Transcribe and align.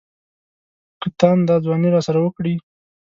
که 1.01 1.07
تاند 1.19 1.43
دا 1.47 1.55
ځواني 1.63 1.89
راسره 1.95 2.19
وکړي. 2.21 2.53